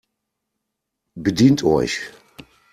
[1.15, 2.01] Bedient euch!